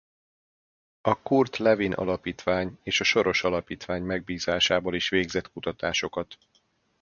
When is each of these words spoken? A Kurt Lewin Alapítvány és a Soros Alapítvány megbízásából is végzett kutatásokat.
A 1.01 1.21
Kurt 1.21 1.57
Lewin 1.59 1.93
Alapítvány 1.93 2.79
és 2.83 2.99
a 2.99 3.03
Soros 3.03 3.43
Alapítvány 3.43 4.03
megbízásából 4.03 4.95
is 4.95 5.09
végzett 5.09 5.51
kutatásokat. 5.51 6.37